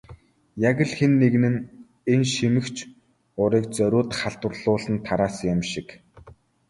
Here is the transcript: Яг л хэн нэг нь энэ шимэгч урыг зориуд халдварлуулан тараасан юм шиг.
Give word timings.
Яг 0.69 0.77
л 0.89 0.91
хэн 0.97 1.13
нэг 1.21 1.33
нь 1.51 1.59
энэ 2.13 2.27
шимэгч 2.33 2.77
урыг 3.43 3.65
зориуд 3.77 4.09
халдварлуулан 4.19 4.95
тараасан 5.07 5.47
юм 5.53 5.61
шиг. 5.71 5.87